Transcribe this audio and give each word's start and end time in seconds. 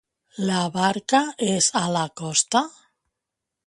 La 0.49 0.61
barca 0.77 1.21
és 1.51 1.69
a 1.83 1.87
la 1.99 2.05
costa? 2.25 2.67